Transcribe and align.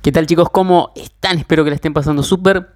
¿Qué 0.00 0.12
tal 0.12 0.26
chicos? 0.28 0.48
¿Cómo 0.50 0.92
están? 0.94 1.38
Espero 1.38 1.64
que 1.64 1.70
le 1.70 1.76
estén 1.76 1.92
pasando 1.92 2.22
súper. 2.22 2.68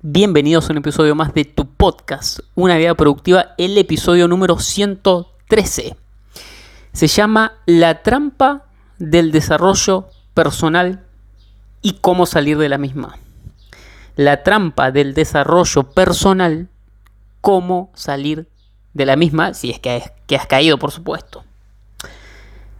Bienvenidos 0.00 0.66
a 0.66 0.72
un 0.72 0.78
episodio 0.78 1.14
más 1.14 1.34
de 1.34 1.44
tu 1.44 1.66
podcast, 1.66 2.40
Una 2.54 2.78
vida 2.78 2.94
productiva, 2.94 3.54
el 3.58 3.76
episodio 3.76 4.26
número 4.26 4.58
113. 4.58 5.96
Se 6.94 7.06
llama 7.08 7.58
La 7.66 8.02
trampa 8.02 8.64
del 8.98 9.32
desarrollo 9.32 10.08
personal 10.32 11.04
y 11.82 11.98
cómo 12.00 12.24
salir 12.24 12.56
de 12.56 12.70
la 12.70 12.78
misma. 12.78 13.18
La 14.16 14.42
trampa 14.42 14.90
del 14.92 15.12
desarrollo 15.12 15.90
personal, 15.90 16.70
cómo 17.42 17.90
salir 17.92 18.48
de 18.94 19.04
la 19.04 19.16
misma, 19.16 19.52
si 19.52 19.70
es 19.70 19.78
que, 19.78 20.02
que 20.26 20.36
has 20.36 20.46
caído, 20.46 20.78
por 20.78 20.90
supuesto. 20.90 21.44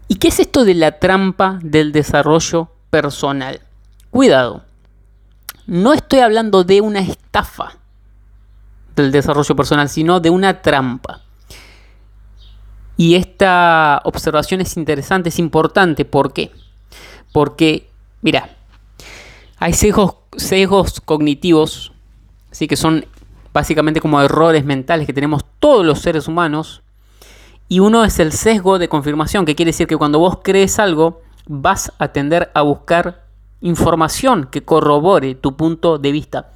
¿Y 0.08 0.14
qué 0.14 0.28
es 0.28 0.40
esto 0.40 0.64
de 0.64 0.74
la 0.74 0.98
trampa 0.98 1.58
del 1.62 1.92
desarrollo 1.92 2.62
personal. 2.62 2.79
Cuidado, 4.10 4.64
no 5.66 5.92
estoy 5.92 6.18
hablando 6.18 6.64
de 6.64 6.80
una 6.80 7.00
estafa 7.00 7.76
del 8.96 9.12
desarrollo 9.12 9.54
personal, 9.54 9.88
sino 9.88 10.20
de 10.20 10.30
una 10.30 10.62
trampa. 10.62 11.22
Y 12.96 13.14
esta 13.14 14.02
observación 14.04 14.60
es 14.60 14.76
interesante, 14.76 15.30
es 15.30 15.38
importante. 15.38 16.04
¿Por 16.04 16.32
qué? 16.32 16.52
Porque, 17.32 17.88
mira, 18.20 18.50
hay 19.58 19.72
sesgos, 19.72 20.16
sesgos 20.36 21.00
cognitivos, 21.00 21.92
¿sí? 22.50 22.66
que 22.66 22.76
son 22.76 23.06
básicamente 23.54 24.00
como 24.00 24.20
errores 24.20 24.64
mentales 24.64 25.06
que 25.06 25.12
tenemos 25.12 25.44
todos 25.60 25.86
los 25.86 26.00
seres 26.00 26.28
humanos. 26.28 26.82
Y 27.68 27.78
uno 27.78 28.04
es 28.04 28.18
el 28.18 28.32
sesgo 28.32 28.78
de 28.78 28.88
confirmación, 28.88 29.46
que 29.46 29.54
quiere 29.54 29.70
decir 29.70 29.86
que 29.86 29.96
cuando 29.96 30.18
vos 30.18 30.40
crees 30.42 30.78
algo, 30.78 31.22
vas 31.52 31.92
a 31.98 32.08
tender 32.08 32.48
a 32.54 32.62
buscar 32.62 33.24
información 33.60 34.46
que 34.52 34.62
corrobore 34.62 35.34
tu 35.34 35.56
punto 35.56 35.98
de 35.98 36.12
vista. 36.12 36.52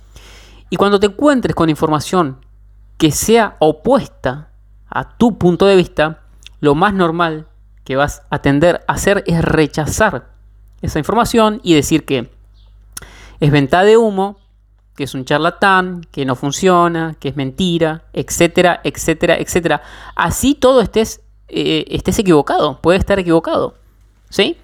Y 0.70 0.76
cuando 0.76 1.00
te 1.00 1.06
encuentres 1.06 1.56
con 1.56 1.68
información 1.68 2.38
que 2.96 3.10
sea 3.10 3.56
opuesta 3.58 4.50
a 4.88 5.16
tu 5.16 5.36
punto 5.36 5.66
de 5.66 5.74
vista, 5.74 6.20
lo 6.60 6.76
más 6.76 6.94
normal 6.94 7.48
que 7.82 7.96
vas 7.96 8.22
a 8.30 8.38
tender 8.38 8.84
a 8.86 8.92
hacer 8.92 9.24
es 9.26 9.42
rechazar 9.42 10.28
esa 10.80 11.00
información 11.00 11.60
y 11.64 11.74
decir 11.74 12.04
que 12.04 12.30
es 13.40 13.50
venta 13.50 13.82
de 13.82 13.96
humo, 13.96 14.36
que 14.94 15.04
es 15.04 15.14
un 15.14 15.24
charlatán, 15.24 16.06
que 16.12 16.24
no 16.24 16.36
funciona, 16.36 17.16
que 17.18 17.30
es 17.30 17.36
mentira, 17.36 18.04
etcétera, 18.12 18.80
etcétera, 18.84 19.38
etcétera. 19.38 19.82
Así 20.14 20.54
todo 20.54 20.80
estés, 20.80 21.20
eh, 21.48 21.84
estés 21.88 22.20
equivocado, 22.20 22.80
puede 22.80 23.00
estar 23.00 23.18
equivocado. 23.18 23.74
¿Sí? 24.30 24.56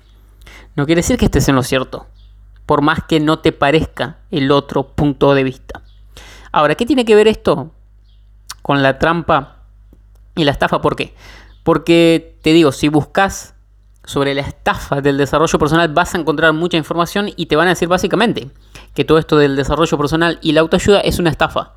No 0.81 0.87
quiere 0.87 1.01
decir 1.01 1.19
que 1.19 1.27
estés 1.27 1.47
en 1.47 1.57
lo 1.57 1.63
cierto, 1.63 2.07
por 2.65 2.81
más 2.81 3.01
que 3.07 3.21
no 3.21 3.41
te 3.41 3.53
parezca 3.53 4.17
el 4.31 4.51
otro 4.51 4.85
punto 4.95 5.35
de 5.35 5.45
vista. 5.45 5.83
Ahora, 6.53 6.75
¿qué 6.75 6.87
tiene 6.87 7.05
que 7.05 7.15
ver 7.15 7.29
esto 7.29 7.71
con 8.63 8.83
la 8.83 8.99
trampa 8.99 9.59
y 10.35 10.45
la 10.45 10.53
estafa? 10.53 10.81
¿Por 10.81 10.97
qué? 10.97 11.15
Porque 11.65 12.39
te 12.41 12.55
digo, 12.55 12.73
si 12.73 12.89
buscas 12.89 13.55
sobre 14.05 14.35
la 14.35 14.41
estafa 14.41 15.03
del 15.03 15.19
desarrollo 15.19 15.59
personal 15.59 15.93
vas 15.93 16.15
a 16.15 16.19
encontrar 16.19 16.55
mucha 16.55 16.79
información 16.79 17.31
y 17.37 17.45
te 17.45 17.57
van 17.57 17.67
a 17.67 17.73
decir 17.73 17.87
básicamente 17.87 18.51
que 18.95 19.05
todo 19.05 19.19
esto 19.19 19.37
del 19.37 19.57
desarrollo 19.57 19.99
personal 19.99 20.39
y 20.41 20.53
la 20.53 20.63
autoayuda 20.63 21.01
es 21.01 21.19
una 21.19 21.29
estafa. 21.29 21.75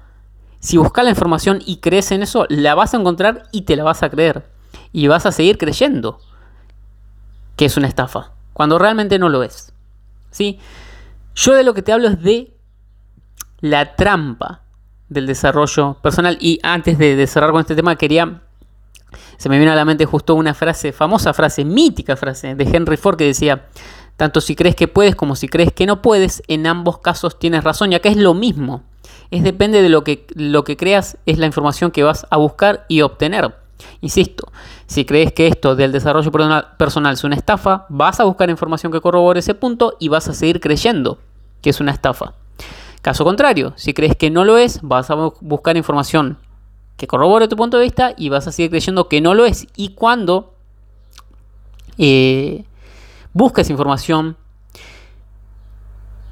Si 0.61 0.77
buscas 0.77 1.03
la 1.03 1.11
información 1.11 1.61
y 1.65 1.81
crees 1.81 2.13
en 2.13 2.23
eso, 2.23 2.45
la 2.47 2.73
vas 2.73 2.93
a 2.93 2.97
encontrar 2.97 3.49
y 3.51 3.63
te 3.63 3.75
la 3.75 3.83
vas 3.83 4.01
a 4.01 4.09
creer. 4.09 4.49
Y 4.93 5.07
vas 5.07 5.25
a 5.25 5.33
seguir 5.33 5.57
creyendo 5.57 6.21
que 7.57 7.65
es 7.65 7.75
una 7.75 7.89
estafa 7.89 8.31
cuando 8.53 8.79
realmente 8.79 9.19
no 9.19 9.29
lo 9.29 9.43
es. 9.43 9.73
¿sí? 10.33 10.59
Yo 11.35 11.53
de 11.53 11.63
lo 11.63 11.73
que 11.73 11.81
te 11.81 11.91
hablo 11.91 12.09
es 12.09 12.21
de 12.21 12.53
la 13.61 13.95
trampa 13.95 14.61
del 15.09 15.27
desarrollo 15.27 15.95
personal. 16.01 16.37
Y 16.41 16.59
antes 16.63 16.97
de, 16.97 17.25
cerrar 17.27 17.51
con 17.51 17.61
este 17.61 17.75
tema, 17.75 17.95
quería. 17.95 18.41
Se 19.37 19.47
me 19.47 19.59
vino 19.59 19.71
a 19.71 19.75
la 19.75 19.85
mente 19.85 20.05
justo 20.05 20.33
una 20.35 20.53
frase, 20.53 20.91
famosa 20.91 21.33
frase, 21.33 21.63
mítica 21.63 22.15
frase 22.15 22.55
de 22.55 22.63
Henry 22.63 22.97
Ford 22.97 23.17
que 23.17 23.25
decía: 23.25 23.67
Tanto 24.17 24.41
si 24.41 24.55
crees 24.55 24.75
que 24.75 24.87
puedes 24.87 25.15
como 25.15 25.35
si 25.35 25.47
crees 25.47 25.71
que 25.71 25.85
no 25.85 26.01
puedes, 26.01 26.43
en 26.47 26.67
ambos 26.67 26.99
casos 26.99 27.39
tienes 27.39 27.63
razón. 27.63 27.91
Y 27.91 27.95
acá 27.95 28.09
es 28.09 28.17
lo 28.17 28.33
mismo. 28.33 28.83
Es 29.31 29.43
depende 29.43 29.81
de 29.81 29.89
lo 29.89 30.03
que, 30.03 30.27
lo 30.35 30.63
que 30.63 30.77
creas, 30.77 31.17
es 31.25 31.37
la 31.37 31.45
información 31.45 31.91
que 31.91 32.03
vas 32.03 32.27
a 32.29 32.37
buscar 32.37 32.85
y 32.87 33.01
obtener. 33.01 33.55
Insisto, 34.01 34.51
si 34.85 35.05
crees 35.05 35.33
que 35.33 35.47
esto 35.47 35.75
del 35.75 35.91
desarrollo 35.91 36.31
personal 36.77 37.13
es 37.13 37.23
una 37.23 37.35
estafa, 37.35 37.85
vas 37.89 38.19
a 38.19 38.23
buscar 38.23 38.49
información 38.49 38.91
que 38.91 39.01
corrobore 39.01 39.39
ese 39.39 39.55
punto 39.55 39.95
y 39.99 40.09
vas 40.09 40.27
a 40.27 40.33
seguir 40.33 40.59
creyendo 40.59 41.19
que 41.61 41.69
es 41.69 41.79
una 41.79 41.91
estafa. 41.91 42.33
Caso 43.01 43.23
contrario, 43.23 43.73
si 43.75 43.93
crees 43.93 44.15
que 44.15 44.29
no 44.29 44.45
lo 44.45 44.57
es, 44.57 44.79
vas 44.81 45.09
a 45.09 45.15
buscar 45.15 45.75
información 45.75 46.37
que 46.97 47.07
corrobore 47.07 47.47
tu 47.47 47.55
punto 47.55 47.77
de 47.77 47.83
vista 47.83 48.13
y 48.17 48.29
vas 48.29 48.47
a 48.47 48.51
seguir 48.51 48.71
creyendo 48.71 49.09
que 49.09 49.21
no 49.21 49.33
lo 49.33 49.45
es. 49.45 49.67
Y 49.75 49.89
cuando 49.89 50.53
eh, 51.97 52.63
busques 53.33 53.69
información 53.69 54.37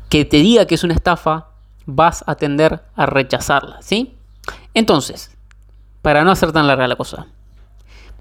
que 0.09 0.25
te 0.25 0.37
diga 0.37 0.65
que 0.65 0.75
es 0.75 0.83
una 0.83 0.93
estafa, 0.93 1.47
vas 1.85 2.23
a 2.27 2.35
tender 2.35 2.83
a 2.95 3.05
rechazarla, 3.05 3.81
¿sí? 3.81 4.15
Entonces, 4.73 5.30
para 6.01 6.23
no 6.23 6.31
hacer 6.31 6.51
tan 6.51 6.67
larga 6.67 6.87
la 6.87 6.95
cosa, 6.95 7.27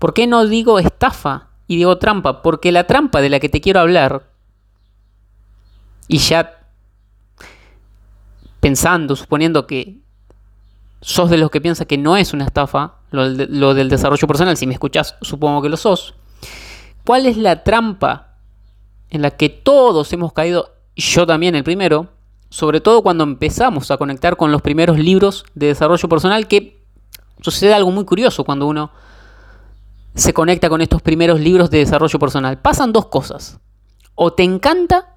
¿Por 0.01 0.15
qué 0.15 0.27
no 0.27 0.47
digo 0.47 0.79
estafa 0.79 1.49
y 1.67 1.77
digo 1.77 1.99
trampa? 1.99 2.41
Porque 2.41 2.73
la 2.73 2.87
trampa 2.87 3.21
de 3.21 3.29
la 3.29 3.39
que 3.39 3.51
te 3.51 3.61
quiero 3.61 3.81
hablar, 3.81 4.31
y 6.09 6.17
ya 6.17 6.59
pensando, 8.61 9.15
suponiendo 9.15 9.67
que 9.67 9.99
sos 11.03 11.29
de 11.29 11.37
los 11.37 11.51
que 11.51 11.61
piensa 11.61 11.85
que 11.85 11.99
no 11.99 12.17
es 12.17 12.33
una 12.33 12.47
estafa, 12.47 12.95
lo, 13.11 13.75
del 13.75 13.91
desarrollo 13.91 14.27
personal, 14.27 14.57
si 14.57 14.67
me 14.67 14.73
escuchás, 14.73 15.17
supongo 15.21 15.61
que 15.61 15.69
lo 15.69 15.77
sos. 15.77 16.15
¿Cuál 17.05 17.27
es 17.27 17.37
la 17.37 17.63
trampa 17.63 18.37
en 19.11 19.21
la 19.21 19.33
que 19.33 19.51
todos 19.51 20.11
hemos 20.15 20.33
caído, 20.33 20.75
yo 20.97 21.27
también 21.27 21.55
el 21.55 21.65
primero, 21.65 22.09
sobre 22.49 22.81
todo 22.81 23.03
cuando 23.03 23.25
empezamos 23.25 23.91
a 23.91 23.99
conectar 23.99 24.39
con 24.39 24.51
los 24.51 24.63
primeros 24.63 24.99
libros 24.99 25.45
de 25.55 25.67
desarrollo 25.67 26.09
personal, 26.09 26.49
que 26.49 26.80
sucede 27.43 27.75
algo 27.75 27.91
muy 27.91 28.05
curioso 28.05 28.45
cuando 28.45 28.67
uno 28.67 28.91
se 30.15 30.33
conecta 30.33 30.69
con 30.69 30.81
estos 30.81 31.03
primeros 31.03 31.41
libros 31.41 31.71
de 31.71 31.79
desarrollo 31.79 32.19
personal. 32.19 32.59
Pasan 32.59 32.93
dos 32.93 33.07
cosas. 33.07 33.59
O 34.15 34.33
te 34.33 34.43
encanta 34.43 35.15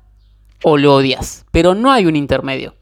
o 0.63 0.77
lo 0.77 0.95
odias, 0.95 1.45
pero 1.51 1.75
no 1.75 1.91
hay 1.91 2.05
un 2.05 2.15
intermedio. 2.15 2.75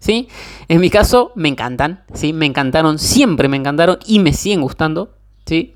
¿Sí? 0.00 0.28
En 0.68 0.80
mi 0.80 0.90
caso 0.90 1.32
me 1.34 1.48
encantan, 1.48 2.04
¿sí? 2.14 2.32
Me 2.32 2.46
encantaron, 2.46 3.00
siempre 3.00 3.48
me 3.48 3.56
encantaron 3.56 3.98
y 4.06 4.20
me 4.20 4.32
siguen 4.32 4.60
gustando, 4.60 5.16
¿sí? 5.44 5.74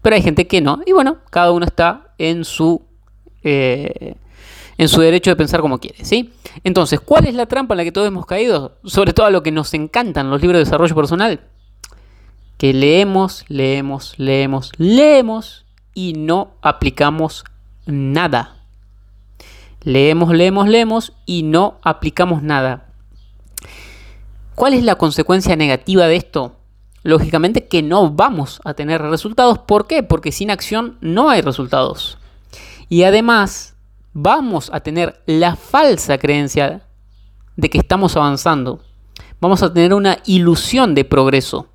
Pero 0.00 0.16
hay 0.16 0.22
gente 0.22 0.46
que 0.46 0.62
no. 0.62 0.80
Y 0.86 0.92
bueno, 0.92 1.18
cada 1.28 1.52
uno 1.52 1.66
está 1.66 2.14
en 2.16 2.46
su, 2.46 2.80
eh, 3.42 4.14
en 4.78 4.88
su 4.88 5.02
derecho 5.02 5.30
de 5.30 5.36
pensar 5.36 5.60
como 5.60 5.78
quiere, 5.78 6.02
¿sí? 6.02 6.32
Entonces, 6.64 6.98
¿cuál 6.98 7.26
es 7.26 7.34
la 7.34 7.44
trampa 7.44 7.74
en 7.74 7.78
la 7.78 7.84
que 7.84 7.92
todos 7.92 8.08
hemos 8.08 8.24
caído? 8.24 8.78
Sobre 8.84 9.12
todo 9.12 9.26
a 9.26 9.30
lo 9.30 9.42
que 9.42 9.52
nos 9.52 9.74
encantan 9.74 10.30
los 10.30 10.40
libros 10.40 10.56
de 10.56 10.64
desarrollo 10.64 10.94
personal 10.94 11.40
que 12.58 12.74
leemos, 12.74 13.44
leemos, 13.48 14.14
leemos, 14.18 14.72
leemos 14.76 15.64
y 15.94 16.12
no 16.14 16.50
aplicamos 16.60 17.44
nada. 17.86 18.56
Leemos, 19.82 20.34
leemos, 20.34 20.68
leemos 20.68 21.12
y 21.24 21.44
no 21.44 21.78
aplicamos 21.82 22.42
nada. 22.42 22.88
¿Cuál 24.56 24.74
es 24.74 24.82
la 24.82 24.96
consecuencia 24.96 25.54
negativa 25.54 26.08
de 26.08 26.16
esto? 26.16 26.56
Lógicamente 27.04 27.68
que 27.68 27.80
no 27.80 28.10
vamos 28.10 28.60
a 28.64 28.74
tener 28.74 29.00
resultados. 29.02 29.60
¿Por 29.60 29.86
qué? 29.86 30.02
Porque 30.02 30.32
sin 30.32 30.50
acción 30.50 30.98
no 31.00 31.30
hay 31.30 31.42
resultados. 31.42 32.18
Y 32.88 33.04
además 33.04 33.76
vamos 34.12 34.68
a 34.72 34.80
tener 34.80 35.22
la 35.26 35.54
falsa 35.54 36.18
creencia 36.18 36.82
de 37.56 37.70
que 37.70 37.78
estamos 37.78 38.16
avanzando. 38.16 38.80
Vamos 39.40 39.62
a 39.62 39.72
tener 39.72 39.94
una 39.94 40.18
ilusión 40.24 40.96
de 40.96 41.04
progreso 41.04 41.68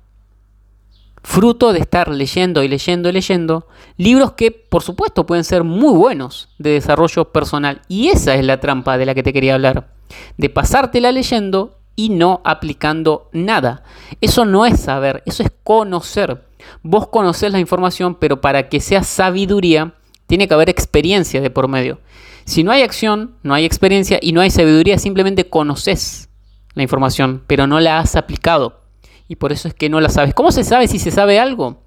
fruto 1.24 1.72
de 1.72 1.80
estar 1.80 2.08
leyendo 2.08 2.62
y 2.62 2.68
leyendo 2.68 3.08
y 3.08 3.12
leyendo 3.12 3.66
libros 3.96 4.32
que 4.32 4.50
por 4.52 4.82
supuesto 4.82 5.24
pueden 5.24 5.42
ser 5.42 5.64
muy 5.64 5.96
buenos 5.96 6.50
de 6.58 6.70
desarrollo 6.70 7.32
personal. 7.32 7.80
Y 7.88 8.08
esa 8.08 8.34
es 8.34 8.44
la 8.44 8.60
trampa 8.60 8.98
de 8.98 9.06
la 9.06 9.14
que 9.14 9.24
te 9.24 9.32
quería 9.32 9.54
hablar. 9.54 9.88
de 10.36 10.50
pasártela 10.50 11.10
leyendo 11.10 11.78
y 11.96 12.10
no 12.10 12.42
aplicando 12.44 13.30
nada. 13.32 13.82
Eso 14.20 14.44
no 14.44 14.66
es 14.66 14.80
saber, 14.80 15.22
eso 15.26 15.42
es 15.42 15.50
conocer. 15.64 16.44
Vos 16.82 17.08
conocés 17.08 17.50
la 17.50 17.58
información, 17.58 18.14
pero 18.16 18.40
para 18.40 18.68
que 18.68 18.80
sea 18.80 19.02
sabiduría, 19.02 19.94
tiene 20.26 20.46
que 20.46 20.54
haber 20.54 20.68
experiencia 20.68 21.40
de 21.40 21.50
por 21.50 21.68
medio. 21.68 22.00
Si 22.44 22.62
no 22.62 22.70
hay 22.70 22.82
acción, 22.82 23.36
no 23.42 23.54
hay 23.54 23.64
experiencia 23.64 24.18
y 24.20 24.32
no 24.32 24.42
hay 24.42 24.50
sabiduría, 24.50 24.98
simplemente 24.98 25.48
conoces 25.48 26.28
la 26.74 26.82
información, 26.82 27.42
pero 27.46 27.66
no 27.66 27.80
la 27.80 27.98
has 27.98 28.14
aplicado. 28.14 28.83
Y 29.28 29.36
por 29.36 29.52
eso 29.52 29.68
es 29.68 29.74
que 29.74 29.88
no 29.88 30.00
la 30.00 30.08
sabes. 30.08 30.34
¿Cómo 30.34 30.52
se 30.52 30.64
sabe 30.64 30.88
si 30.88 30.98
se 30.98 31.10
sabe 31.10 31.38
algo? 31.38 31.82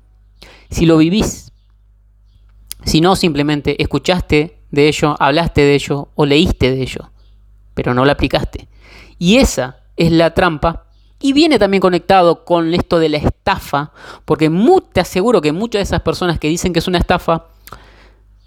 Si 0.69 0.86
lo 0.86 0.98
vivís. 0.98 1.51
Si 2.84 3.01
no, 3.01 3.16
simplemente 3.16 3.81
escuchaste 3.81 4.60
de 4.72 4.88
ello, 4.88 5.16
hablaste 5.19 5.62
de 5.62 5.75
ello 5.75 6.10
o 6.16 6.25
leíste 6.25 6.72
de 6.72 6.81
ello, 6.81 7.12
pero 7.74 7.94
no 7.94 8.06
lo 8.06 8.12
aplicaste. 8.12 8.68
Y 9.18 9.38
esa 9.38 9.80
es 9.95 10.12
la 10.12 10.34
trampa. 10.34 10.86
Y 11.19 11.34
viene 11.34 11.57
también 11.57 11.81
conectado 11.81 12.45
con 12.45 12.74
esto 12.74 13.00
de 13.00 13.10
la 13.10 13.18
estafa, 13.18 13.92
porque 14.24 14.51
te 14.94 15.00
aseguro 15.00 15.42
que 15.42 15.51
muchas 15.51 15.80
de 15.80 15.84
esas 15.84 16.01
personas 16.01 16.38
que 16.39 16.48
dicen 16.48 16.74
que 16.74 16.80
es 16.80 16.88
una 16.88 17.00
estafa 17.00 17.48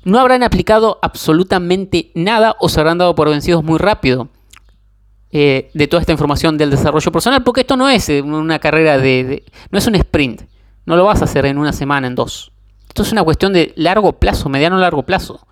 no 0.05 0.19
habrán 0.19 0.43
aplicado 0.43 0.99
absolutamente 1.03 2.11
nada 2.15 2.57
o 2.61 2.69
se 2.69 2.81
habrán 2.81 2.99
dado 2.99 3.15
por 3.15 3.29
vencidos 3.29 3.65
muy 3.65 3.79
rápido 3.79 4.29
eh, 5.33 5.71
de 5.75 5.87
toda 5.87 6.01
esta 6.01 6.13
información 6.13 6.59
del 6.59 6.71
desarrollo 6.71 7.13
personal, 7.13 7.45
porque 7.45 7.61
esto 7.61 7.77
no 7.77 7.89
es 7.89 8.09
eh, 8.09 8.21
una 8.21 8.59
carrera 8.59 8.99
de, 8.99 9.45
no 9.71 9.79
es 9.79 9.87
un 9.87 9.95
sprint, 9.95 10.43
no 10.87 10.97
lo 10.97 11.05
vas 11.05 11.23
a 11.23 11.25
hacer 11.25 11.47
en 11.47 11.59
una 11.59 11.73
semana, 11.73 12.07
en 12.07 12.15
dos. 12.15 12.53
Esto 12.89 13.03
es 13.03 13.13
una 13.13 13.23
cuestión 13.23 13.53
de 13.53 13.73
largo 13.77 14.19
plazo, 14.19 14.49
mediano 14.49 14.77
largo 14.79 15.05
plazo. 15.05 15.47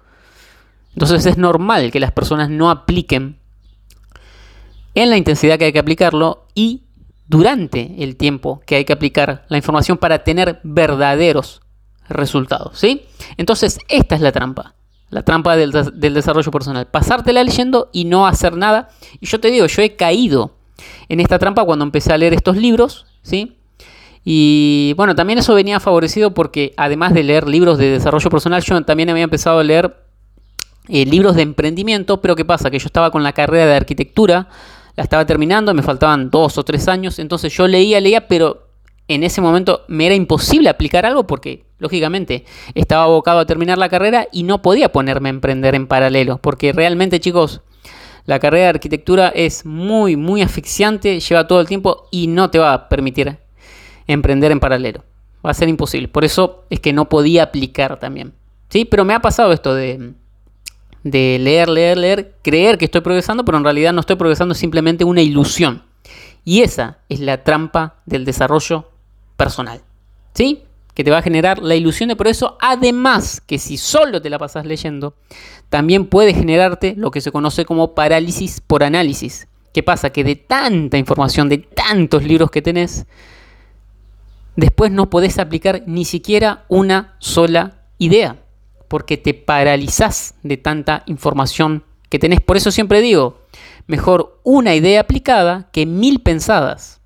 Entonces 0.95 1.27
es 1.27 1.39
normal 1.39 1.93
que 1.93 2.01
las 2.01 2.11
personas 2.11 2.51
no 2.51 2.71
apliquen 2.71 3.39
en 4.95 5.11
la 5.11 5.17
intensidad 5.17 5.59
que 5.59 5.67
hay 5.67 5.73
que 5.73 5.79
aplicarlo 5.79 6.47
y 6.57 6.83
durante 7.29 8.03
el 8.03 8.17
tiempo 8.17 8.61
que 8.67 8.75
hay 8.77 8.85
que 8.85 8.93
aplicar 8.93 9.45
la 9.49 9.59
información 9.59 9.99
para 9.99 10.25
tener 10.25 10.61
verdaderos 10.65 11.61
resultados, 12.09 12.79
¿sí? 12.79 13.07
Entonces, 13.37 13.79
esta 13.89 14.15
es 14.17 14.21
la 14.23 14.33
trampa. 14.33 14.75
La 15.11 15.23
trampa 15.23 15.57
del, 15.57 15.73
desarrollo 15.73 16.51
personal. 16.51 16.87
Pasártela 16.87 17.43
leyendo 17.43 17.89
y 17.93 18.05
no 18.05 18.27
hacer 18.27 18.57
nada. 18.57 18.91
Y 19.21 19.27
yo 19.27 19.41
te 19.41 19.51
digo, 19.51 19.67
yo 19.67 19.83
he 19.83 19.97
caído 19.97 20.53
en 21.09 21.21
esta 21.21 21.39
trampa 21.39 21.65
cuando 21.65 21.85
empecé 21.85 22.13
a 22.13 22.19
leer 22.19 22.35
estos 22.35 22.57
libros, 22.57 23.07
¿sí? 23.23 23.57
Y 24.25 24.93
bueno, 24.97 25.15
también 25.15 25.39
eso 25.39 25.55
venía 25.55 25.81
favorecido 25.81 26.35
porque 26.35 26.75
además 26.77 27.15
de 27.15 27.23
leer 27.23 27.49
libros 27.49 27.79
de 27.79 27.91
desarrollo 27.91 28.29
personal, 28.29 28.63
yo 28.63 28.81
también 28.83 29.09
había 29.09 29.25
empezado 29.25 29.59
a 29.59 29.65
leer 29.65 29.97
eh, 30.89 31.07
libros 31.07 31.37
de 31.37 31.43
emprendimiento, 31.43 32.21
pero 32.21 32.37
¿qué 32.37 32.45
pasa? 32.45 32.71
Que 32.71 32.79
yo 32.79 32.87
estaba 32.87 33.11
con 33.11 33.23
la 33.23 33.33
carrera 33.33 33.67
de 33.67 33.77
arquitectura, 33.77 34.49
la 34.97 35.03
estaba 35.03 35.25
terminando, 35.27 35.73
me 35.75 35.83
faltaban 35.83 36.31
dos 36.31 36.59
o 36.59 36.65
tres 36.65 36.89
años, 36.89 37.19
entonces 37.19 37.53
yo 37.53 37.67
leía, 37.69 38.01
leía, 38.01 38.27
pero 38.27 38.69
en 39.07 39.23
ese 39.23 39.41
momento 39.41 39.83
me 39.89 40.07
era 40.07 40.15
imposible 40.15 40.69
aplicar 40.69 41.07
algo 41.07 41.27
porque, 41.27 41.65
lógicamente, 41.79 42.45
estaba 42.75 43.05
abocado 43.05 43.41
a 43.41 43.47
terminar 43.47 43.79
la 43.79 43.89
carrera 43.89 44.29
y 44.33 44.43
no 44.43 44.63
podía 44.63 44.93
ponerme 44.93 45.29
a 45.29 45.31
emprender 45.31 45.75
en 45.75 45.87
paralelo. 45.87 46.39
Porque 46.39 46.73
realmente, 46.73 47.21
chicos, 47.21 47.63
la 48.27 48.39
carrera 48.39 48.65
de 48.65 48.71
arquitectura 48.71 49.29
es 49.29 49.65
muy, 49.65 50.17
muy 50.17 50.43
asfixiante, 50.43 51.19
lleva 51.21 51.47
todo 51.47 51.61
el 51.61 51.67
tiempo 51.67 52.09
y 52.11 52.27
no 52.27 52.51
te 52.51 52.59
va 52.59 52.75
a 52.75 52.89
permitir 52.89 53.39
emprender 54.07 54.53
en 54.53 54.61
paralelo. 54.61 55.05
Va 55.45 55.51
a 55.51 55.55
ser 55.55 55.69
imposible. 55.69 56.09
Por 56.09 56.25
eso 56.25 56.65
es 56.69 56.81
que 56.81 56.93
no 56.93 57.09
podía 57.09 57.45
aplicar 57.45 57.99
también. 57.99 58.35
¿Sí? 58.69 58.85
Pero 58.85 59.05
me 59.05 59.15
ha 59.15 59.21
pasado 59.21 59.53
esto 59.53 59.75
de, 59.75 60.13
de 61.05 61.39
leer, 61.39 61.69
leer, 61.69 61.97
leer, 61.97 62.35
creer 62.43 62.77
que 62.77 62.85
estoy 62.85 63.01
progresando, 63.01 63.45
pero 63.45 63.57
en 63.57 63.65
realidad 63.65 63.93
no 63.93 64.01
estoy 64.01 64.17
progresando, 64.17 64.53
es 64.53 64.59
simplemente 64.59 65.05
una 65.05 65.23
ilusión. 65.23 65.85
Y 66.45 66.63
esa 66.63 66.99
es 67.09 67.21
la 67.21 67.45
trampa 67.45 67.97
del 68.05 68.25
desarrollo 68.25 68.91
personal. 69.37 69.81
¿Sí? 70.35 70.65
Que 70.99 71.05
te 71.05 71.13
va 71.13 71.19
a 71.19 71.23
generar 71.23 71.61
la 71.61 71.77
ilusión 71.77 72.09
de 72.09 72.17
progreso. 72.17 72.59
Además, 72.61 73.41
que 73.41 73.61
si 73.61 73.77
solo 73.77 74.21
te 74.21 74.31
la 74.31 74.39
pasas 74.41 74.67
leyendo, 74.67 75.15
también 75.69 76.07
puede 76.07 76.35
generarte 76.35 76.95
lo 76.97 77.13
que 77.13 77.21
se 77.21 77.31
conoce 77.31 77.65
como 77.65 77.95
parálisis 77.95 78.61
por 78.61 78.83
análisis. 78.83 79.47
¿Qué 79.73 79.85
pasa? 79.85 80.11
Que 80.11 80.25
de 80.25 80.35
tanta 80.35 80.99
información, 80.99 81.49
de 81.49 81.59
tantos 81.59 82.25
libros 82.25 82.51
que 82.51 82.63
tenés, 82.63 83.07
después 84.57 84.91
no 84.91 85.09
podés 85.09 85.39
aplicar 85.39 85.85
ni 85.87 86.05
siquiera 86.05 86.65
una 86.67 87.15
sola 87.21 87.85
idea, 87.99 88.43
porque 88.89 89.17
te 89.17 89.35
paralizás 89.35 90.35
de 90.43 90.57
tanta 90.57 91.05
información 91.07 91.85
que 92.09 92.19
tenés. 92.19 92.41
Por 92.41 92.57
eso 92.57 92.73
siempre 92.73 93.03
digo, 93.03 93.43
mejor 93.87 94.41
una 94.43 94.75
idea 94.75 95.03
aplicada 95.03 95.69
que 95.71 95.87
mil 95.87 96.23
pensadas. 96.23 96.98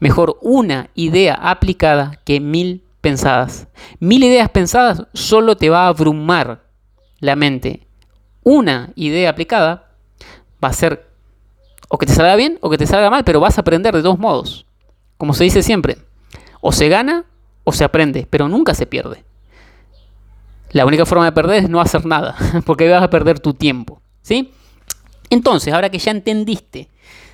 Mejor 0.00 0.38
una 0.42 0.90
idea 0.94 1.34
aplicada 1.34 2.20
que 2.24 2.40
mil 2.40 2.84
pensadas. 3.00 3.68
Mil 4.00 4.24
ideas 4.24 4.50
pensadas 4.50 5.04
solo 5.12 5.56
te 5.56 5.70
va 5.70 5.84
a 5.84 5.88
abrumar 5.88 6.64
la 7.20 7.36
mente. 7.36 7.86
Una 8.42 8.92
idea 8.96 9.30
aplicada 9.30 9.90
va 10.62 10.68
a 10.68 10.72
ser 10.72 11.08
o 11.88 11.98
que 11.98 12.06
te 12.06 12.12
salga 12.12 12.36
bien 12.36 12.58
o 12.60 12.70
que 12.70 12.78
te 12.78 12.86
salga 12.86 13.10
mal, 13.10 13.24
pero 13.24 13.40
vas 13.40 13.58
a 13.58 13.62
aprender 13.62 13.94
de 13.94 14.02
dos 14.02 14.18
modos. 14.18 14.66
Como 15.16 15.34
se 15.34 15.44
dice 15.44 15.62
siempre, 15.62 15.98
o 16.60 16.72
se 16.72 16.88
gana 16.88 17.24
o 17.64 17.72
se 17.72 17.84
aprende, 17.84 18.26
pero 18.28 18.48
nunca 18.48 18.74
se 18.74 18.86
pierde. 18.86 19.24
La 20.70 20.84
única 20.84 21.06
forma 21.06 21.24
de 21.24 21.32
perder 21.32 21.64
es 21.64 21.70
no 21.70 21.80
hacer 21.80 22.04
nada, 22.04 22.36
porque 22.66 22.88
vas 22.88 23.02
a 23.02 23.10
perder 23.10 23.40
tu 23.40 23.54
tiempo. 23.54 24.00
¿sí? 24.22 24.52
Entonces, 25.30 25.72
ahora 25.72 25.90
que 25.90 25.98
ya 25.98 26.10
entendiste 26.10 26.88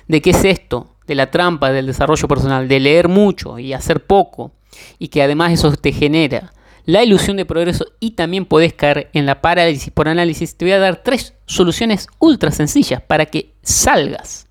de 0.07 0.21
qué 0.21 0.29
es 0.31 0.43
esto, 0.45 0.94
de 1.07 1.15
la 1.15 1.31
trampa 1.31 1.71
del 1.71 1.87
desarrollo 1.87 2.27
personal, 2.27 2.67
de 2.67 2.79
leer 2.79 3.07
mucho 3.07 3.59
y 3.59 3.73
hacer 3.73 4.05
poco, 4.05 4.51
y 4.99 5.07
que 5.09 5.23
además 5.23 5.53
eso 5.53 5.71
te 5.73 5.91
genera 5.91 6.51
la 6.85 7.03
ilusión 7.03 7.37
de 7.37 7.45
progreso 7.45 7.85
y 7.99 8.11
también 8.11 8.45
podés 8.45 8.73
caer 8.73 9.09
en 9.13 9.25
la 9.25 9.41
parálisis 9.41 9.91
por 9.91 10.07
análisis, 10.07 10.55
te 10.55 10.65
voy 10.65 10.73
a 10.73 10.79
dar 10.79 11.01
tres 11.03 11.33
soluciones 11.47 12.07
ultra 12.19 12.51
sencillas 12.51 13.01
para 13.01 13.25
que 13.25 13.53
salgas 13.63 14.47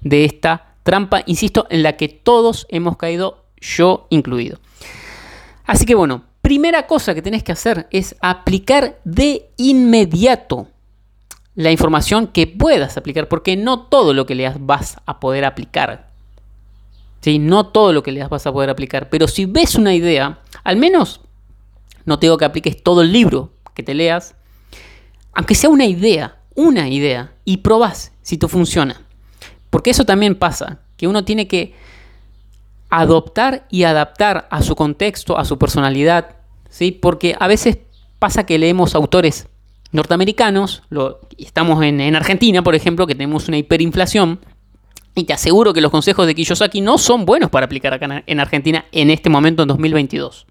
de 0.00 0.24
esta 0.24 0.74
trampa, 0.82 1.22
insisto, 1.26 1.66
en 1.70 1.84
la 1.84 1.96
que 1.96 2.08
todos 2.08 2.66
hemos 2.68 2.96
caído, 2.96 3.44
yo 3.60 4.08
incluido. 4.10 4.58
Así 5.64 5.86
que 5.86 5.94
bueno, 5.94 6.24
primera 6.42 6.88
cosa 6.88 7.14
que 7.14 7.22
tenés 7.22 7.44
que 7.44 7.52
hacer 7.52 7.86
es 7.92 8.16
aplicar 8.20 8.98
de 9.04 9.50
inmediato 9.56 10.66
la 11.54 11.70
información 11.70 12.28
que 12.28 12.46
puedas 12.46 12.96
aplicar, 12.96 13.28
porque 13.28 13.56
no 13.56 13.80
todo 13.80 14.14
lo 14.14 14.26
que 14.26 14.34
leas 14.34 14.56
vas 14.58 14.96
a 15.06 15.20
poder 15.20 15.44
aplicar. 15.44 16.10
¿Sí? 17.20 17.38
No 17.38 17.66
todo 17.66 17.92
lo 17.92 18.02
que 18.02 18.12
leas 18.12 18.30
vas 18.30 18.46
a 18.46 18.52
poder 18.52 18.70
aplicar, 18.70 19.08
pero 19.08 19.28
si 19.28 19.44
ves 19.44 19.76
una 19.76 19.94
idea, 19.94 20.40
al 20.64 20.76
menos 20.76 21.20
no 22.04 22.18
te 22.18 22.26
digo 22.26 22.38
que 22.38 22.44
apliques 22.44 22.82
todo 22.82 23.02
el 23.02 23.12
libro 23.12 23.52
que 23.74 23.82
te 23.82 23.94
leas, 23.94 24.34
aunque 25.32 25.54
sea 25.54 25.70
una 25.70 25.86
idea, 25.86 26.38
una 26.54 26.88
idea, 26.88 27.32
y 27.44 27.58
probás 27.58 28.12
si 28.22 28.38
te 28.38 28.48
funciona. 28.48 29.02
Porque 29.70 29.90
eso 29.90 30.04
también 30.04 30.34
pasa, 30.34 30.80
que 30.96 31.08
uno 31.08 31.24
tiene 31.24 31.48
que 31.48 31.74
adoptar 32.90 33.66
y 33.70 33.84
adaptar 33.84 34.46
a 34.50 34.62
su 34.62 34.76
contexto, 34.76 35.38
a 35.38 35.44
su 35.44 35.58
personalidad, 35.58 36.36
¿sí? 36.68 36.92
Porque 36.92 37.34
a 37.38 37.46
veces 37.46 37.78
pasa 38.18 38.44
que 38.44 38.58
leemos 38.58 38.94
autores 38.94 39.48
norteamericanos, 39.92 40.82
estamos 41.38 41.84
en, 41.84 42.00
en 42.00 42.16
Argentina, 42.16 42.62
por 42.62 42.74
ejemplo, 42.74 43.06
que 43.06 43.14
tenemos 43.14 43.48
una 43.48 43.58
hiperinflación, 43.58 44.40
y 45.14 45.24
te 45.24 45.32
aseguro 45.32 45.72
que 45.72 45.80
los 45.80 45.90
consejos 45.90 46.26
de 46.26 46.34
Kiyosaki 46.34 46.80
no 46.80 46.96
son 46.98 47.26
buenos 47.26 47.50
para 47.50 47.66
aplicar 47.66 47.92
acá 47.92 48.22
en 48.26 48.40
Argentina 48.40 48.86
en 48.92 49.10
este 49.10 49.28
momento, 49.28 49.62
en 49.62 49.68
2022. 49.68 50.46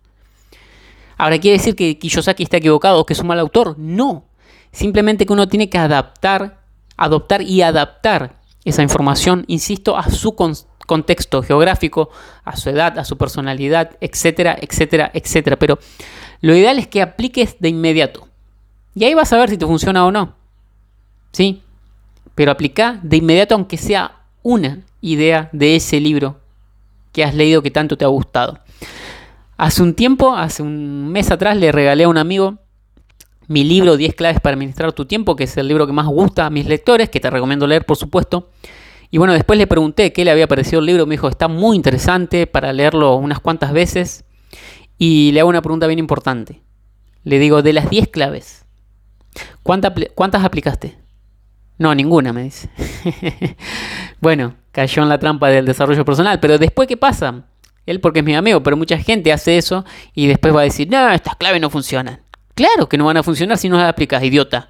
Ahora, 1.17 1.39
¿quiere 1.39 1.57
decir 1.57 1.75
que 1.75 1.98
Kiyosaki 1.98 2.43
está 2.43 2.57
equivocado 2.57 3.00
o 3.00 3.05
que 3.05 3.13
es 3.13 3.19
un 3.19 3.27
mal 3.27 3.39
autor? 3.39 3.75
No. 3.77 4.25
Simplemente 4.71 5.25
que 5.25 5.33
uno 5.33 5.48
tiene 5.48 5.69
que 5.69 5.77
adaptar, 5.77 6.62
adoptar 6.98 7.41
y 7.41 7.62
adaptar 7.62 8.39
esa 8.63 8.83
información, 8.83 9.45
insisto, 9.48 9.98
a 9.98 10.10
su 10.10 10.36
contexto 10.86 11.41
geográfico, 11.41 12.10
a 12.43 12.55
su 12.55 12.69
edad, 12.69 12.98
a 13.00 13.05
su 13.05 13.17
personalidad, 13.17 13.98
etcétera, 14.00 14.55
etcétera, 14.60 15.12
etcétera. 15.13 15.57
Pero 15.57 15.79
lo 16.41 16.55
ideal 16.55 16.77
es 16.77 16.88
que 16.88 17.01
apliques 17.01 17.57
de 17.60 17.69
inmediato. 17.69 18.27
Y 18.95 19.05
ahí 19.05 19.13
vas 19.13 19.31
a 19.33 19.38
ver 19.38 19.50
si 19.50 19.57
te 19.57 19.65
funciona 19.65 20.05
o 20.05 20.12
no. 20.12 20.36
¿Sí? 21.31 21.62
Pero 22.36 22.51
aplica 22.51 23.00
de 23.03 23.17
inmediato 23.17 23.55
aunque 23.55 23.77
sea 23.77 24.19
una 24.43 24.79
idea 25.01 25.50
de 25.51 25.75
ese 25.75 26.00
libro 26.00 26.39
que 27.12 27.24
has 27.24 27.36
leído 27.36 27.62
que 27.62 27.71
tanto 27.71 27.98
te 27.98 28.05
ha 28.05 28.10
gustado. 28.10 28.60
Hace 29.57 29.83
un 29.83 29.93
tiempo, 29.93 30.36
hace 30.36 30.63
un 30.63 31.10
mes 31.10 31.29
atrás, 31.29 31.57
le 31.57 31.71
regalé 31.71 32.05
a 32.05 32.10
un 32.10 32.17
amigo 32.17 32.57
mi 33.48 33.63
libro 33.63 33.98
10 33.98 34.15
claves 34.15 34.39
para 34.39 34.53
administrar 34.53 34.93
tu 34.93 35.05
tiempo, 35.05 35.36
que 35.36 35.43
es 35.43 35.57
el 35.57 35.67
libro 35.67 35.86
que 35.86 35.93
más 35.93 36.07
gusta 36.07 36.45
a 36.45 36.50
mis 36.50 36.65
lectores, 36.65 37.10
que 37.10 37.19
te 37.19 37.29
recomiendo 37.29 37.67
leer, 37.67 37.86
por 37.86 37.98
supuesto. 37.98 38.50
Y 39.10 39.17
bueno, 39.17 39.33
después 39.33 39.60
le 39.60 39.67
pregunté 39.67 40.13
qué 40.13 40.24
le 40.24 40.31
había 40.31 40.48
parecido 40.48 40.79
el 40.79 40.86
libro. 40.86 41.05
Me 41.05 41.15
dijo, 41.15 41.27
está 41.27 41.50
muy 41.50 41.75
interesante 41.75 42.48
para 42.48 42.71
leerlo 42.71 43.15
unas 43.17 43.39
cuantas 43.39 43.74
veces. 43.74 44.24
Y 44.98 45.31
le 45.33 45.41
hago 45.41 45.50
una 45.50 45.62
pregunta 45.62 45.86
bien 45.88 46.00
importante. 46.00 46.62
Le 47.25 47.38
digo, 47.38 47.62
de 47.62 47.74
las 47.74 47.89
10 47.89 48.07
claves, 48.07 48.61
¿Cuántas 49.63 50.44
aplicaste? 50.44 50.98
No, 51.77 51.96
ninguna, 51.96 52.32
me 52.32 52.44
dice. 52.44 52.70
bueno, 54.22 54.56
cayó 54.72 55.01
en 55.03 55.10
la 55.10 55.18
trampa 55.18 55.50
del 55.50 55.65
desarrollo 55.65 56.06
personal, 56.06 56.39
pero 56.39 56.58
después, 56.58 56.88
¿qué 56.88 56.98
pasa? 56.98 57.46
Él 57.86 58.00
porque 58.00 58.20
es 58.20 58.25
mi 58.25 58.36
amigo, 58.36 58.62
pero 58.62 58.77
mucha 58.77 58.98
gente 58.98 59.34
hace 59.34 59.58
eso 59.58 59.84
y 60.13 60.27
después 60.27 60.56
va 60.56 60.62
a 60.62 60.65
decir, 60.65 60.89
no, 60.89 61.12
estas 61.12 61.36
claves 61.36 61.60
no 61.60 61.70
funcionan. 61.70 62.22
Claro 62.53 62.88
que 62.88 62.98
no 62.98 63.06
van 63.06 63.18
a 63.18 63.24
funcionar 63.24 63.58
si 63.58 63.70
no 63.70 63.77
las 63.77 63.89
aplicas, 63.89 64.24
idiota. 64.24 64.70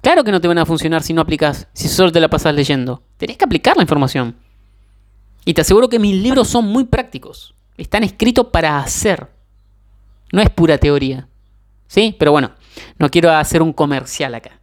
Claro 0.00 0.24
que 0.24 0.32
no 0.32 0.40
te 0.40 0.48
van 0.48 0.56
a 0.58 0.64
funcionar 0.64 1.02
si 1.02 1.12
no 1.12 1.20
aplicas, 1.20 1.68
si 1.74 1.88
solo 1.88 2.10
te 2.10 2.20
la 2.20 2.28
pasas 2.28 2.54
leyendo. 2.54 3.02
Tenés 3.18 3.36
que 3.36 3.44
aplicar 3.44 3.76
la 3.76 3.82
información. 3.82 4.36
Y 5.44 5.52
te 5.52 5.60
aseguro 5.60 5.88
que 5.88 5.98
mis 5.98 6.16
libros 6.22 6.48
son 6.48 6.66
muy 6.66 6.84
prácticos. 6.84 7.54
Están 7.76 8.04
escritos 8.04 8.46
para 8.46 8.78
hacer. 8.78 9.28
No 10.32 10.40
es 10.40 10.48
pura 10.48 10.78
teoría. 10.78 11.28
¿Sí? 11.86 12.16
Pero 12.18 12.32
bueno, 12.32 12.52
no 12.98 13.10
quiero 13.10 13.30
hacer 13.32 13.62
un 13.62 13.72
comercial 13.72 14.34
acá. 14.34 14.60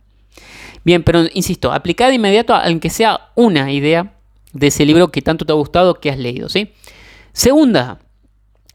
Bien, 0.84 1.04
pero 1.04 1.26
insisto, 1.34 1.72
aplica 1.74 2.08
de 2.08 2.16
inmediato 2.16 2.56
aunque 2.56 2.90
sea 2.90 3.32
una 3.36 3.72
idea 3.72 4.14
de 4.54 4.68
ese 4.68 4.86
libro 4.86 5.12
que 5.12 5.22
tanto 5.22 5.46
te 5.46 5.52
ha 5.52 5.56
gustado 5.56 5.96
que 5.96 6.10
has 6.10 6.18
leído, 6.18 6.50
¿sí? 6.50 6.72
Segunda, 7.34 8.00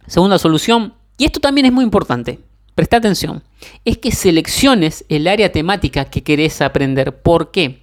segunda 0.07 0.39
solución, 0.39 0.95
y 1.19 1.25
esto 1.25 1.41
también 1.41 1.67
es 1.67 1.73
muy 1.73 1.85
importante. 1.85 2.39
Presta 2.75 2.97
atención. 2.97 3.43
Es 3.85 3.99
que 3.99 4.13
selecciones 4.13 5.05
el 5.09 5.29
área 5.29 5.53
temática 5.53 6.07
que 6.07 6.23
querés 6.23 6.61
aprender. 6.63 7.21
¿Por 7.21 7.51
qué? 7.51 7.83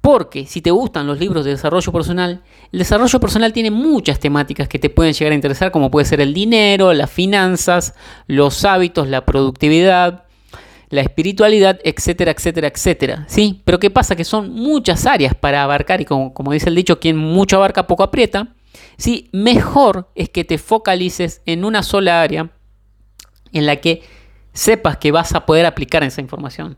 Porque 0.00 0.46
si 0.46 0.62
te 0.62 0.70
gustan 0.70 1.06
los 1.06 1.20
libros 1.20 1.44
de 1.44 1.52
desarrollo 1.52 1.92
personal, 1.92 2.42
el 2.72 2.78
desarrollo 2.78 3.20
personal 3.20 3.52
tiene 3.52 3.70
muchas 3.70 4.18
temáticas 4.18 4.66
que 4.66 4.78
te 4.78 4.90
pueden 4.90 5.12
llegar 5.12 5.32
a 5.32 5.34
interesar, 5.34 5.70
como 5.70 5.90
puede 5.90 6.06
ser 6.06 6.20
el 6.20 6.32
dinero, 6.32 6.92
las 6.92 7.10
finanzas, 7.10 7.94
los 8.26 8.64
hábitos, 8.64 9.08
la 9.08 9.26
productividad, 9.26 10.24
la 10.90 11.00
espiritualidad, 11.02 11.78
etcétera, 11.84 12.32
etcétera, 12.32 12.68
etcétera. 12.68 13.24
¿Sí? 13.28 13.62
Pero 13.64 13.78
¿qué 13.78 13.90
pasa? 13.90 14.16
Que 14.16 14.24
son 14.24 14.50
muchas 14.50 15.06
áreas 15.06 15.34
para 15.34 15.62
abarcar 15.62 16.00
y 16.00 16.04
como, 16.04 16.34
como 16.34 16.52
dice 16.52 16.68
el 16.68 16.74
dicho, 16.74 16.98
quien 16.98 17.16
mucho 17.16 17.56
abarca 17.56 17.86
poco 17.86 18.02
aprieta. 18.02 18.48
¿Sí? 18.96 19.28
Mejor 19.32 20.10
es 20.14 20.28
que 20.28 20.44
te 20.44 20.58
focalices 20.58 21.42
en 21.46 21.64
una 21.64 21.82
sola 21.82 22.20
área 22.20 22.50
en 23.52 23.66
la 23.66 23.76
que 23.76 24.02
sepas 24.52 24.98
que 24.98 25.12
vas 25.12 25.32
a 25.34 25.46
poder 25.46 25.64
aplicar 25.64 26.02
esa 26.02 26.20
información. 26.20 26.76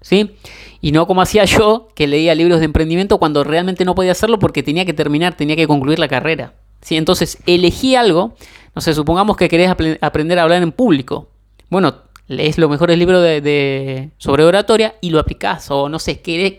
¿Sí? 0.00 0.36
Y 0.80 0.92
no 0.92 1.06
como 1.06 1.22
hacía 1.22 1.44
yo, 1.44 1.88
que 1.94 2.06
leía 2.06 2.34
libros 2.34 2.58
de 2.60 2.66
emprendimiento 2.66 3.18
cuando 3.18 3.44
realmente 3.44 3.84
no 3.84 3.94
podía 3.94 4.12
hacerlo 4.12 4.38
porque 4.38 4.62
tenía 4.62 4.84
que 4.84 4.92
terminar, 4.94 5.36
tenía 5.36 5.56
que 5.56 5.66
concluir 5.66 5.98
la 5.98 6.08
carrera. 6.08 6.54
¿Sí? 6.80 6.96
Entonces 6.96 7.38
elegí 7.46 7.94
algo, 7.94 8.36
no 8.74 8.80
sé, 8.80 8.94
supongamos 8.94 9.36
que 9.36 9.48
querés 9.48 9.70
aprender 10.00 10.38
a 10.38 10.42
hablar 10.42 10.62
en 10.62 10.72
público. 10.72 11.28
Bueno, 11.70 12.03
lees 12.26 12.58
los 12.58 12.70
mejores 12.70 12.98
libros 12.98 13.22
de, 13.22 14.10
sobre 14.18 14.44
oratoria 14.44 14.94
y 15.00 15.10
lo 15.10 15.18
aplicás. 15.18 15.70
O 15.70 15.88
no 15.88 15.98
sé, 15.98 16.20
querés, 16.20 16.54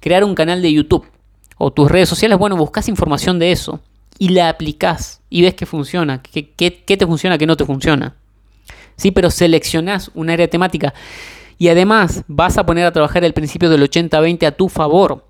crear 0.00 0.24
un 0.24 0.34
canal 0.34 0.62
de 0.62 0.72
YouTube 0.72 1.06
o 1.58 1.70
tus 1.72 1.90
redes 1.90 2.08
sociales, 2.08 2.38
bueno, 2.38 2.56
buscas 2.56 2.88
información 2.88 3.38
de 3.38 3.52
eso 3.52 3.80
y 4.18 4.30
la 4.30 4.48
aplicás 4.48 5.20
y 5.28 5.42
ves 5.42 5.54
que 5.54 5.66
funciona, 5.66 6.22
qué, 6.22 6.54
qué 6.54 6.96
te 6.96 7.06
funciona, 7.06 7.36
qué 7.36 7.46
no 7.46 7.56
te 7.56 7.66
funciona. 7.66 8.16
¿sí? 8.96 9.10
Pero 9.10 9.30
seleccionás 9.30 10.10
un 10.14 10.30
área 10.30 10.48
temática 10.48 10.94
y 11.58 11.68
además 11.68 12.24
vas 12.28 12.58
a 12.58 12.66
poner 12.66 12.86
a 12.86 12.92
trabajar 12.92 13.24
el 13.24 13.32
principio 13.32 13.68
del 13.68 13.82
80-20 13.82 14.46
a 14.46 14.52
tu 14.52 14.68
favor. 14.68 15.26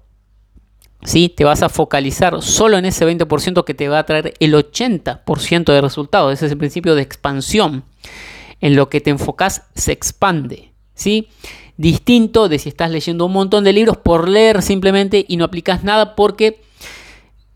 ¿sí? 1.05 1.29
Te 1.29 1.45
vas 1.45 1.63
a 1.63 1.69
focalizar 1.69 2.43
solo 2.43 2.79
en 2.79 2.85
ese 2.85 3.07
20% 3.07 3.65
que 3.65 3.75
te 3.75 3.89
va 3.89 4.01
a 4.01 4.07
traer 4.07 4.35
el 4.39 4.55
80% 4.55 5.73
de 5.73 5.81
resultados. 5.81 6.33
Ese 6.33 6.47
es 6.47 6.53
el 6.53 6.59
principio 6.59 6.95
de 6.95 7.03
expansión. 7.03 7.85
En 8.61 8.77
lo 8.77 8.89
que 8.89 9.01
te 9.01 9.11
enfocas 9.11 9.67
se 9.75 9.93
expande. 9.93 10.73
¿sí? 10.95 11.29
Distinto 11.77 12.49
de 12.49 12.59
si 12.59 12.69
estás 12.69 12.91
leyendo 12.91 13.27
un 13.27 13.33
montón 13.33 13.65
de 13.65 13.73
libros 13.73 13.97
por 13.97 14.29
leer 14.29 14.63
simplemente 14.63 15.25
y 15.27 15.37
no 15.37 15.45
aplicas 15.45 15.85
nada 15.85 16.15
porque 16.15 16.61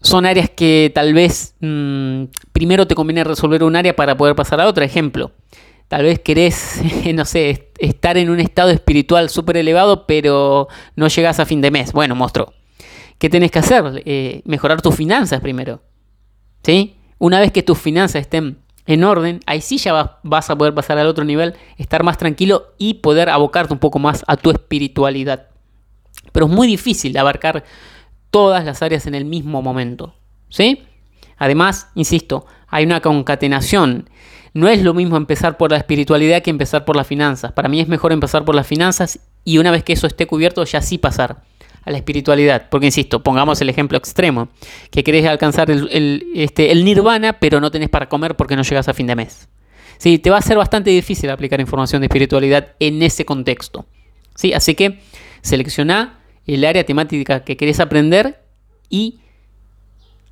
son 0.00 0.26
áreas 0.26 0.50
que 0.50 0.90
tal 0.94 1.14
vez 1.14 1.54
mm, 1.60 2.24
primero 2.52 2.86
te 2.86 2.94
conviene 2.94 3.24
resolver 3.24 3.62
un 3.64 3.76
área 3.76 3.96
para 3.96 4.16
poder 4.16 4.34
pasar 4.34 4.60
a 4.60 4.68
otra. 4.68 4.84
Ejemplo, 4.84 5.32
Tal 5.88 6.04
vez 6.04 6.18
querés, 6.18 6.80
no 7.14 7.24
sé, 7.24 7.70
estar 7.78 8.16
en 8.16 8.30
un 8.30 8.40
estado 8.40 8.70
espiritual 8.70 9.30
súper 9.30 9.58
elevado, 9.58 10.06
pero 10.06 10.68
no 10.96 11.08
llegas 11.08 11.40
a 11.40 11.46
fin 11.46 11.60
de 11.60 11.70
mes. 11.70 11.92
Bueno, 11.92 12.14
monstruo. 12.14 12.52
¿Qué 13.18 13.28
tenés 13.28 13.50
que 13.50 13.60
hacer? 13.60 14.02
Eh, 14.04 14.42
mejorar 14.44 14.82
tus 14.82 14.94
finanzas 14.94 15.40
primero. 15.40 15.82
¿Sí? 16.62 16.96
Una 17.18 17.40
vez 17.40 17.52
que 17.52 17.62
tus 17.62 17.78
finanzas 17.78 18.22
estén 18.22 18.58
en 18.86 19.04
orden, 19.04 19.40
ahí 19.46 19.60
sí 19.60 19.78
ya 19.78 20.18
vas 20.22 20.50
a 20.50 20.58
poder 20.58 20.74
pasar 20.74 20.98
al 20.98 21.06
otro 21.06 21.24
nivel, 21.24 21.54
estar 21.78 22.02
más 22.02 22.18
tranquilo 22.18 22.74
y 22.78 22.94
poder 22.94 23.30
abocarte 23.30 23.72
un 23.72 23.78
poco 23.78 23.98
más 23.98 24.24
a 24.26 24.36
tu 24.36 24.50
espiritualidad. 24.50 25.48
Pero 26.32 26.46
es 26.46 26.52
muy 26.52 26.66
difícil 26.66 27.16
abarcar 27.16 27.64
todas 28.30 28.64
las 28.64 28.82
áreas 28.82 29.06
en 29.06 29.14
el 29.14 29.24
mismo 29.24 29.62
momento. 29.62 30.14
¿Sí? 30.48 30.82
Además, 31.38 31.88
insisto, 31.94 32.46
hay 32.68 32.84
una 32.84 33.00
concatenación 33.00 34.08
no 34.54 34.68
es 34.68 34.82
lo 34.82 34.94
mismo 34.94 35.16
empezar 35.16 35.56
por 35.56 35.72
la 35.72 35.78
espiritualidad 35.78 36.40
que 36.40 36.50
empezar 36.50 36.84
por 36.84 36.94
las 36.94 37.08
finanzas. 37.08 37.50
Para 37.50 37.68
mí 37.68 37.80
es 37.80 37.88
mejor 37.88 38.12
empezar 38.12 38.44
por 38.44 38.54
las 38.54 38.66
finanzas 38.66 39.18
y 39.44 39.58
una 39.58 39.72
vez 39.72 39.82
que 39.82 39.92
eso 39.92 40.06
esté 40.06 40.28
cubierto 40.28 40.64
ya 40.64 40.80
sí 40.80 40.96
pasar 40.96 41.42
a 41.84 41.90
la 41.90 41.98
espiritualidad. 41.98 42.68
Porque 42.70 42.86
insisto, 42.86 43.22
pongamos 43.22 43.60
el 43.60 43.68
ejemplo 43.68 43.98
extremo, 43.98 44.48
que 44.90 45.04
querés 45.04 45.26
alcanzar 45.26 45.70
el, 45.70 46.26
este, 46.34 46.74
nirvana 46.74 47.34
pero 47.34 47.60
no 47.60 47.70
tenés 47.70 47.88
para 47.88 48.08
comer 48.08 48.36
porque 48.36 48.56
no 48.56 48.62
llegas 48.62 48.88
a 48.88 48.94
fin 48.94 49.06
de 49.06 49.16
mes. 49.16 49.48
Sí, 49.98 50.18
te 50.18 50.30
va 50.30 50.38
a 50.38 50.42
ser 50.42 50.56
bastante 50.56 50.90
difícil 50.90 51.30
aplicar 51.30 51.60
información 51.60 52.00
de 52.00 52.06
espiritualidad 52.06 52.72
en 52.80 53.02
ese 53.02 53.24
contexto. 53.24 53.86
¿Sí? 54.34 54.52
Así 54.52 54.74
que 54.74 55.00
selecciona 55.42 56.18
el 56.46 56.64
área 56.64 56.84
temática 56.84 57.44
que 57.44 57.56
querés 57.56 57.80
aprender 57.80 58.42
y 58.90 59.20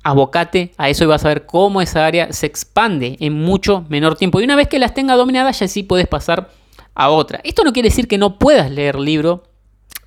abocate 0.03 0.73
a 0.77 0.89
eso 0.89 1.05
y 1.05 1.07
vas 1.07 1.23
a 1.25 1.29
ver 1.29 1.45
cómo 1.45 1.81
esa 1.81 2.05
área 2.05 2.31
se 2.33 2.45
expande 2.45 3.17
en 3.19 3.33
mucho 3.33 3.85
menor 3.89 4.15
tiempo. 4.15 4.41
Y 4.41 4.43
una 4.43 4.55
vez 4.55 4.67
que 4.67 4.79
las 4.79 4.93
tenga 4.93 5.15
dominadas, 5.15 5.59
ya 5.59 5.67
sí 5.67 5.83
puedes 5.83 6.07
pasar 6.07 6.49
a 6.93 7.09
otra. 7.09 7.39
Esto 7.43 7.63
no 7.63 7.73
quiere 7.73 7.89
decir 7.89 8.07
que 8.07 8.17
no 8.17 8.37
puedas 8.37 8.69
leer 8.69 8.99
libro. 8.99 9.43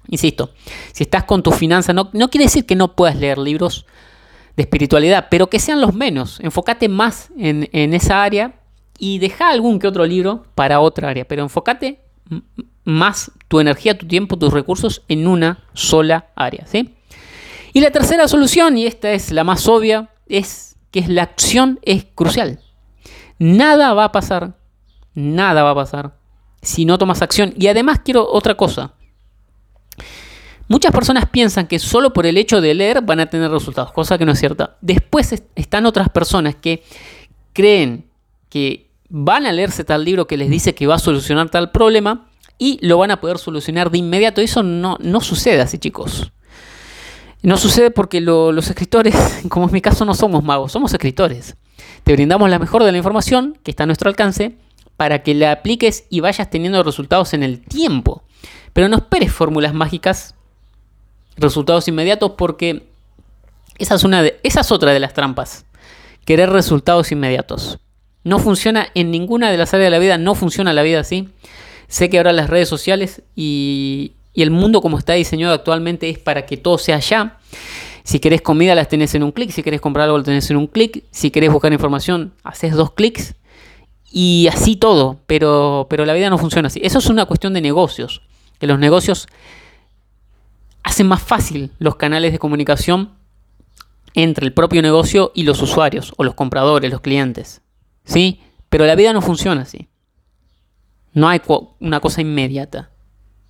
Insisto, 0.08 0.50
si 0.92 1.04
estás 1.04 1.24
con 1.24 1.42
tu 1.42 1.50
finanza, 1.52 1.92
no, 1.92 2.10
quiere 2.10 2.44
decir 2.44 2.66
que 2.66 2.76
no 2.76 2.94
puedas 2.94 3.16
leer 3.16 3.38
libros 3.38 3.86
de 4.56 4.62
espiritualidad, 4.62 5.28
pero 5.30 5.48
que 5.48 5.58
sean 5.58 5.80
los 5.80 5.94
menos. 5.94 6.40
Enfócate 6.40 6.88
más 6.88 7.30
en, 7.36 7.68
en 7.72 7.94
esa 7.94 8.22
área 8.22 8.60
y 8.98 9.18
deja 9.18 9.50
algún 9.50 9.78
que 9.78 9.86
otro 9.86 10.06
libro 10.06 10.46
para 10.54 10.80
otra 10.80 11.10
área, 11.10 11.26
pero 11.26 11.42
enfócate 11.42 12.00
más 12.84 13.32
tu 13.48 13.60
energía, 13.60 13.98
tu 13.98 14.06
tiempo, 14.06 14.38
tus 14.38 14.52
recursos 14.52 15.02
en 15.08 15.26
una 15.26 15.64
sola 15.74 16.28
área, 16.34 16.66
¿sí? 16.66 16.94
Y 17.72 17.80
la 17.80 17.90
tercera 17.90 18.26
solución, 18.26 18.78
y 18.78 18.86
esta 18.86 19.10
es 19.10 19.32
la 19.32 19.44
más 19.44 19.68
obvia, 19.68 20.08
es 20.28 20.76
que 20.90 21.06
la 21.08 21.24
acción 21.24 21.78
es 21.82 22.06
crucial. 22.14 22.60
Nada 23.38 23.92
va 23.92 24.04
a 24.04 24.12
pasar, 24.12 24.56
nada 25.14 25.62
va 25.62 25.70
a 25.70 25.74
pasar 25.74 26.16
si 26.62 26.84
no 26.84 26.96
tomas 26.96 27.22
acción. 27.22 27.52
Y 27.58 27.66
además 27.66 28.00
quiero 28.02 28.26
otra 28.26 28.56
cosa. 28.56 28.94
Muchas 30.68 30.92
personas 30.92 31.28
piensan 31.28 31.68
que 31.68 31.78
solo 31.78 32.12
por 32.12 32.26
el 32.26 32.36
hecho 32.36 32.60
de 32.60 32.74
leer 32.74 33.02
van 33.02 33.20
a 33.20 33.26
tener 33.26 33.50
resultados, 33.50 33.92
cosa 33.92 34.18
que 34.18 34.24
no 34.24 34.32
es 34.32 34.40
cierta. 34.40 34.76
Después 34.80 35.44
están 35.54 35.86
otras 35.86 36.08
personas 36.08 36.56
que 36.56 36.82
creen 37.52 38.10
que 38.48 38.90
van 39.08 39.46
a 39.46 39.52
leerse 39.52 39.84
tal 39.84 40.04
libro 40.04 40.26
que 40.26 40.36
les 40.36 40.50
dice 40.50 40.74
que 40.74 40.86
va 40.86 40.96
a 40.96 40.98
solucionar 40.98 41.50
tal 41.50 41.70
problema 41.70 42.28
y 42.58 42.78
lo 42.86 42.98
van 42.98 43.10
a 43.10 43.20
poder 43.20 43.38
solucionar 43.38 43.90
de 43.90 43.98
inmediato. 43.98 44.40
Eso 44.40 44.62
no, 44.62 44.98
sucede 45.20 45.60
así, 45.60 45.78
chicos. 45.78 46.32
No 47.42 47.58
sucede 47.58 47.90
porque 47.90 48.20
los 48.20 48.68
escritores, 48.68 49.14
como 49.48 49.66
es 49.66 49.72
mi 49.72 49.80
caso, 49.80 50.04
no 50.04 50.14
somos 50.14 50.42
magos, 50.42 50.72
somos 50.72 50.92
escritores. 50.92 51.56
Te 52.02 52.12
brindamos 52.12 52.50
la 52.50 52.58
mejor 52.58 52.82
de 52.82 52.92
la 52.92 52.98
información 52.98 53.58
que 53.62 53.70
está 53.70 53.84
a 53.84 53.86
nuestro 53.86 54.08
alcance 54.08 54.56
para 54.96 55.22
que 55.22 55.34
la 55.34 55.52
apliques 55.52 56.06
y 56.08 56.20
vayas 56.20 56.50
teniendo 56.50 56.82
resultados 56.82 57.34
en 57.34 57.42
el 57.42 57.60
tiempo. 57.60 58.22
Pero 58.72 58.88
no 58.88 58.96
esperes 58.96 59.32
fórmulas 59.32 59.74
mágicas, 59.74 60.35
resultados 61.36 61.88
inmediatos, 61.88 62.32
porque 62.32 62.88
esa 63.78 63.94
es, 63.94 64.04
una 64.04 64.22
de, 64.22 64.38
esa 64.42 64.60
es 64.60 64.72
otra 64.72 64.92
de 64.92 65.00
las 65.00 65.14
trampas. 65.14 65.64
Querer 66.24 66.50
resultados 66.50 67.12
inmediatos. 67.12 67.78
No 68.24 68.38
funciona 68.38 68.88
en 68.94 69.10
ninguna 69.10 69.50
de 69.50 69.58
las 69.58 69.72
áreas 69.74 69.86
de 69.86 69.90
la 69.90 69.98
vida, 69.98 70.18
no 70.18 70.34
funciona 70.34 70.72
la 70.72 70.82
vida 70.82 71.00
así. 71.00 71.28
Sé 71.88 72.10
que 72.10 72.16
ahora 72.16 72.32
las 72.32 72.50
redes 72.50 72.68
sociales 72.68 73.22
y, 73.36 74.12
y 74.34 74.42
el 74.42 74.50
mundo 74.50 74.82
como 74.82 74.98
está 74.98 75.14
diseñado 75.14 75.54
actualmente 75.54 76.10
es 76.10 76.18
para 76.18 76.46
que 76.46 76.56
todo 76.56 76.78
sea 76.78 76.98
ya. 76.98 77.38
Si 78.04 78.20
querés 78.20 78.42
comida 78.42 78.74
las 78.74 78.88
tenés 78.88 79.14
en 79.14 79.22
un 79.22 79.32
clic, 79.32 79.50
si 79.50 79.62
querés 79.62 79.80
comprar 79.80 80.04
algo 80.04 80.18
lo 80.18 80.24
tenés 80.24 80.50
en 80.50 80.56
un 80.56 80.66
clic, 80.66 81.04
si 81.10 81.30
querés 81.30 81.50
buscar 81.50 81.72
información 81.72 82.34
haces 82.44 82.74
dos 82.74 82.92
clics 82.92 83.34
y 84.12 84.48
así 84.52 84.76
todo, 84.76 85.18
pero, 85.26 85.86
pero 85.90 86.04
la 86.04 86.12
vida 86.12 86.30
no 86.30 86.38
funciona 86.38 86.68
así. 86.68 86.80
Eso 86.82 86.98
es 86.98 87.06
una 87.06 87.24
cuestión 87.26 87.54
de 87.54 87.60
negocios, 87.60 88.22
que 88.60 88.66
los 88.66 88.78
negocios 88.78 89.26
hacen 90.86 91.08
más 91.08 91.20
fácil 91.20 91.72
los 91.80 91.96
canales 91.96 92.30
de 92.30 92.38
comunicación 92.38 93.10
entre 94.14 94.46
el 94.46 94.52
propio 94.52 94.80
negocio 94.82 95.32
y 95.34 95.42
los 95.42 95.60
usuarios 95.60 96.14
o 96.16 96.22
los 96.22 96.34
compradores, 96.34 96.92
los 96.92 97.00
clientes. 97.00 97.60
¿Sí? 98.04 98.40
Pero 98.68 98.86
la 98.86 98.94
vida 98.94 99.12
no 99.12 99.20
funciona 99.20 99.62
así. 99.62 99.88
No 101.12 101.28
hay 101.28 101.42
una 101.80 101.98
cosa 101.98 102.20
inmediata. 102.20 102.90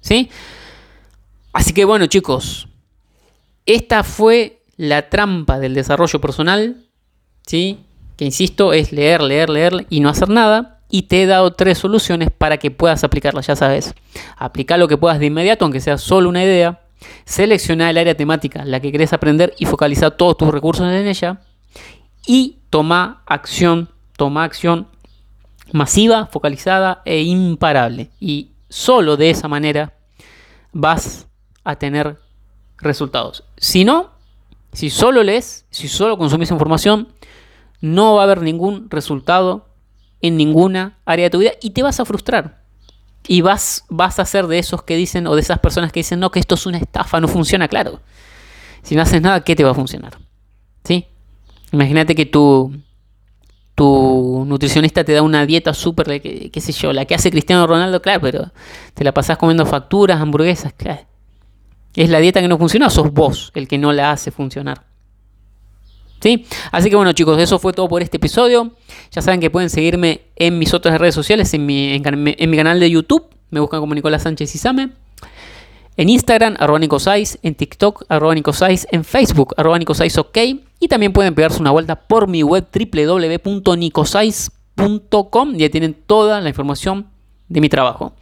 ¿Sí? 0.01 0.31
Así 1.53 1.75
que 1.75 1.85
bueno 1.85 2.07
chicos, 2.07 2.69
esta 3.67 4.03
fue 4.03 4.63
la 4.79 5.11
trampa 5.11 5.59
del 5.59 5.75
desarrollo 5.75 6.23
personal, 6.23 6.87
¿sí? 7.47 7.81
que 8.17 8.25
insisto 8.25 8.73
es 8.73 8.93
leer, 8.93 9.21
leer, 9.21 9.51
leer 9.51 9.87
y 9.91 10.01
no 10.01 10.09
hacer 10.09 10.31
nada. 10.31 10.81
Y 10.89 11.03
te 11.03 11.23
he 11.23 11.27
dado 11.27 11.53
tres 11.53 11.77
soluciones 11.79 12.31
para 12.31 12.57
que 12.57 12.71
puedas 12.71 13.05
aplicarlas, 13.05 13.47
ya 13.47 13.57
sabes. 13.57 13.95
Aplica 14.39 14.79
lo 14.79 14.89
que 14.89 14.97
puedas 14.97 15.19
de 15.19 15.27
inmediato, 15.27 15.67
aunque 15.67 15.81
sea 15.81 15.99
solo 15.99 16.31
una 16.31 16.43
idea. 16.43 16.86
Selecciona 17.25 17.91
el 17.91 17.99
área 17.99 18.15
temática, 18.15 18.65
la 18.65 18.81
que 18.81 18.93
querés 18.93 19.13
aprender 19.13 19.55
y 19.59 19.67
focaliza 19.67 20.11
todos 20.11 20.37
tus 20.37 20.49
recursos 20.49 20.87
en 20.87 21.07
ella. 21.07 21.41
Y 22.27 22.59
toma 22.71 23.23
acción, 23.27 23.91
toma 24.17 24.45
acción 24.45 24.89
masiva, 25.73 26.27
focalizada 26.27 27.03
e 27.05 27.23
imparable. 27.23 28.11
Y 28.21 28.53
solo 28.69 29.17
de 29.17 29.31
esa 29.31 29.49
manera 29.49 29.95
vas 30.73 31.27
a 31.65 31.77
tener 31.77 32.19
resultados. 32.79 33.45
Si 33.57 33.85
no, 33.85 34.11
si 34.73 34.91
solo 34.91 35.23
lees, 35.23 35.67
si 35.71 35.89
solo 35.89 36.19
consumís 36.19 36.51
información, 36.51 37.09
no 37.81 38.15
va 38.15 38.23
a 38.23 38.25
haber 38.25 38.43
ningún 38.43 38.91
resultado 38.91 39.69
en 40.21 40.37
ninguna 40.37 40.99
área 41.05 41.27
de 41.27 41.31
tu 41.31 41.39
vida 41.39 41.53
y 41.61 41.71
te 41.71 41.83
vas 41.83 42.01
a 42.01 42.05
frustrar. 42.05 42.66
Y 43.29 43.41
vas, 43.41 43.85
vas 43.89 44.19
a 44.19 44.25
ser 44.25 44.47
de 44.47 44.59
esos 44.59 44.83
que 44.83 44.97
dicen, 44.97 45.27
o 45.27 45.35
de 45.35 45.41
esas 45.41 45.59
personas 45.59 45.93
que 45.93 46.01
dicen, 46.01 46.21
no, 46.21 46.31
que 46.31 46.39
esto 46.39 46.55
es 46.55 46.67
una 46.67 46.79
estafa, 46.79 47.21
no 47.21 47.29
funciona, 47.29 47.69
claro. 47.69 48.01
Si 48.83 48.95
no 48.95 49.03
haces 49.03 49.21
nada, 49.21 49.41
¿qué 49.43 49.57
te 49.57 49.65
va 49.65 49.73
a 49.73 49.75
funcionar? 49.75 50.17
¿Sí? 50.85 51.07
Imagínate 51.73 52.15
que 52.15 52.27
tu, 52.27 52.73
tu 53.75 54.45
nutricionista 54.47 55.05
te 55.05 55.13
da 55.13 55.23
una 55.23 55.45
dieta 55.45 55.75
súper, 55.75 56.21
qué, 56.21 56.51
qué 56.51 56.61
sé 56.61 56.73
yo, 56.73 56.93
la 56.93 57.05
que 57.05 57.15
hace 57.15 57.31
Cristiano 57.31 57.67
Ronaldo, 57.67 58.01
claro, 58.01 58.21
pero 58.21 58.53
te 58.95 59.03
la 59.03 59.13
pasás 59.13 59.39
comiendo 59.39 59.67
facturas, 59.67 60.21
hamburguesas, 60.21 60.73
claro. 60.73 61.07
Es 61.95 62.11
la 62.11 62.19
dieta 62.21 62.41
que 62.41 62.49
no 62.49 62.59
funciona, 62.59 62.87
o 62.87 62.91
sos 62.91 63.13
vos 63.13 63.51
el 63.55 63.67
que 63.67 63.79
no 63.79 63.93
la 63.93 64.13
hace 64.13 64.31
funcionar. 64.31 64.85
¿Sí? 66.27 66.45
Así 66.73 66.91
que 66.91 66.97
bueno 66.97 67.13
chicos, 67.13 67.41
eso 67.41 67.61
fue 67.61 67.73
todo 67.73 67.89
por 67.89 68.03
este 68.03 68.17
episodio. 68.17 68.73
Ya 69.13 69.23
saben 69.23 69.39
que 69.39 69.49
pueden 69.49 69.71
seguirme 69.71 70.23
en 70.35 70.59
mis 70.59 70.75
otras 70.75 70.99
redes 70.99 71.15
sociales, 71.15 71.55
en 71.55 71.65
mi, 71.65 71.95
en, 71.95 72.51
mi 72.51 72.57
canal 72.57 72.81
de 72.81 72.91
YouTube, 72.91 73.27
me 73.51 73.61
buscan 73.61 73.79
como 73.79 73.95
Nicolás 73.95 74.25
Sánchez 74.25 74.53
Isame. 74.53 74.91
En 75.97 76.09
Instagram, 76.09 76.57
arroba 76.59 76.81
Nicosais, 76.81 77.39
en 77.45 77.55
TikTok, 77.55 78.07
arroba 78.09 78.35
Nicosais, 78.35 78.89
en 78.91 79.05
Facebook, 79.05 79.55
arroba 79.57 79.79
Nicosais 79.79 80.19
OK. 80.19 80.37
Y 80.81 80.89
también 80.89 81.13
pueden 81.13 81.37
pegarse 81.37 81.61
una 81.61 81.71
vuelta 81.71 81.95
por 81.95 82.27
mi 82.27 82.43
web 82.43 82.67
www.nicosais.com. 82.75 85.55
Ya 85.55 85.71
tienen 85.71 85.95
toda 85.95 86.41
la 86.41 86.49
información 86.49 87.07
de 87.49 87.61
mi 87.61 87.69
trabajo. 87.69 88.15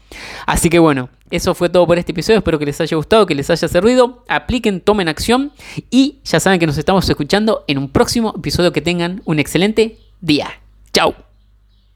Así 0.45 0.69
que 0.69 0.79
bueno, 0.79 1.09
eso 1.31 1.55
fue 1.55 1.69
todo 1.69 1.87
por 1.87 1.99
este 1.99 2.13
episodio. 2.13 2.39
Espero 2.39 2.59
que 2.59 2.67
les 2.67 2.81
haya 2.81 2.97
gustado, 2.97 3.27
que 3.27 3.35
les 3.35 3.49
haya 3.51 3.69
servido. 3.69 4.25
Apliquen, 4.29 4.81
tomen 4.81 5.09
acción 5.09 5.53
y 5.91 6.19
ya 6.25 6.41
saben 6.41 6.61
que 6.61 6.67
nos 6.67 6.79
estamos 6.79 7.09
escuchando 7.09 7.65
en 7.67 7.79
un 7.79 7.89
próximo 7.89 8.35
episodio. 8.37 8.73
Que 8.73 8.81
tengan 8.81 9.23
un 9.25 9.39
excelente 9.39 9.99
día. 10.21 10.49
Chao. 10.93 11.34